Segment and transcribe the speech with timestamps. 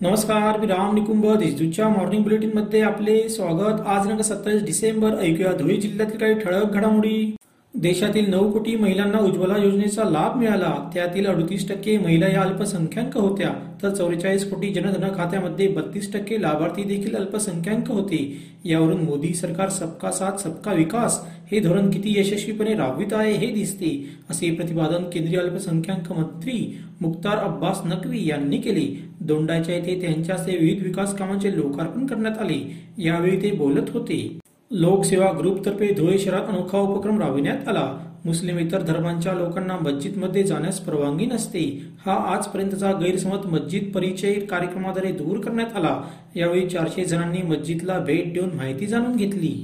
[0.00, 1.26] नमस्कार मी राम निकुंभ.
[1.38, 3.80] देशदूतच्या मॉर्निंग बुलेटिनमध्ये आपले स्वागत.
[3.86, 5.18] आज दिनांक सत्तावीस डिसेंबर.
[5.18, 7.34] ऐकूया धुळे जिल्ह्यातील काही ठळक घडामोडी.
[7.82, 10.74] देशातील नऊ कोटी महिलांना उज्ज्वला योजनेचा लाभ मिळाला.
[10.94, 13.50] त्यातील अडतीस टक्के महिला या अल्पसंख्याक होत्या.
[13.82, 18.18] तर चौवेचाळीस कोटी जनधन खात्यामध्ये बत्तीस टक्के लाभार्थी देखील अल्पसंख्याक होते.
[18.64, 21.20] यावरून मोदी सरकार सबका साथ सबका विकास
[21.52, 23.92] हे धोरण किती यशस्वीपणे राबवित आहे हे दिसते
[24.30, 26.58] असे प्रतिपादन केंद्रीय अल्पसंख्याक मंत्री
[27.00, 28.86] मुख्तार अब्बास नकवी यांनी केले.
[29.20, 32.60] दोंडाच्या येथे त्यांच्या विविध विकास कामांचे लोकार्पण करण्यात आले.
[32.98, 34.38] यावेळी ते बोलत होते.
[34.70, 37.86] लोकसेवा ग्रुपतर्फे धुळे शहरात अनोखा उपक्रम राबविण्यात आला.
[38.24, 41.62] मुस्लिम इतर धर्मांच्या लोकांना मस्जिदमध्ये जाण्यास परवानगी नसते.
[42.06, 46.00] हा आजपर्यंतचा गैरसमज मस्जिद परिचय कार्यक्रमाद्वारे दूर करण्यात आला.
[46.36, 49.62] यावेळी चारशे जणांनी मस्जिदला भेट देऊन माहिती जाणून घेतली.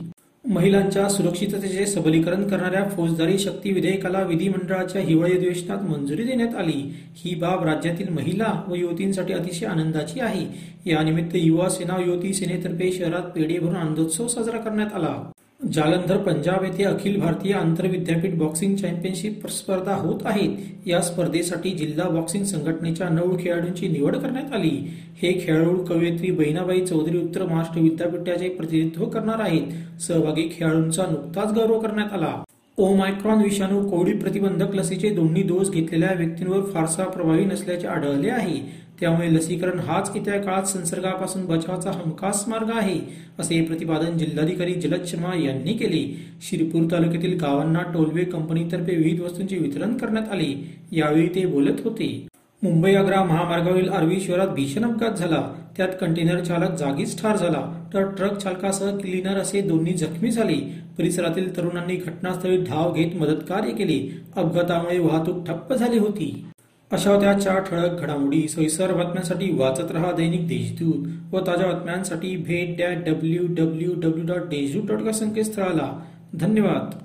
[0.49, 6.95] महिलांच्या सुरक्षिततेचे सबलीकरण करणाऱ्या फौजदारी शक्ती विधेयकाला विधिमंडळाच्या हिवाळी अधिवेशनात मंजुरी देण्यात आली.
[7.17, 10.47] ही बाब राज्यातील महिला व युवतींसाठी अतिशय आनंदाची आहे.
[10.91, 15.31] यानिमित्त युवा सेना युवती सेनेतर्फे शहरात पेढे भरून आनंदोत्सव साजरा करण्यात आला.
[15.73, 20.51] जालंधर पंजाब येथे अखिल भारतीय आंतरविद्यापीठ बॉक्सिंग चॅम्पियनशिप स्पर्धा होत आहेत.
[20.87, 24.91] या स्पर्धेसाठी जिल्हा बॉक्सिंग संघटनेच्या नऊ खेळाडूंची निवड करण्यात आली.
[25.23, 30.01] हे खेळाडू कवयित्री बहिणाबाई चौधरी उत्तर महाराष्ट्र विद्यापीठाचे प्रतिनिधित्व करणार आहेत.
[30.03, 32.45] सहभागी खेळाडूंचा नुकताच गौरव करण्यात आला.
[32.77, 38.85] ओमायक्रॉन विषाणू कोविड प्रतिबंधक लसीचे दोन्ही डोस घेतलेल्या व्यक्तींवर फारसा प्रभावी नसल्याचे आढळले आहे.
[39.01, 42.99] त्यामुळे लसीकरण हाच येत्या काळात संसर्गापासून बचावाचा हमखास मार्ग आहे
[43.39, 46.03] असे प्रतिपादन जिल्हाधिकारी जलद शर्मा यांनी केले.
[46.43, 50.79] शिरपूर तालुक्यातील गावांना टोलवे कंपनीतर्फे विविध वस्तूंचे वितरण करण्यात आले.
[50.93, 52.29] यावेळी ते बोलत होते.
[52.63, 55.43] मुंबई आग्रा महामार्गावरील अरवी शहरात भीषण अपघात झाला.
[55.77, 57.89] त्यात कंटेनर चालक जागीच ठार झाला.
[57.95, 60.57] तर ट्रक चालकासह क्लिनर असे दोन्ही जखमी झाले.
[60.99, 64.23] परिसरातील तरुणांनी घटनास्थळी धाव घेत मदत कार्य केले.
[64.37, 66.47] अपघातामुळे वाहतूक ठप्प झाली होती.
[66.95, 68.49] अशा होत्या चार ठळक घडामोडी.
[68.49, 74.43] सविस्तर बातम्यांसाठी वाचत रहा दैनिक देशदूत व ताज्या बातम्यांसाठी भेट dot W W W dot
[74.43, 76.03] Deshdoot dot संकेतस्थळाला.
[76.35, 77.04] धन्यवाद.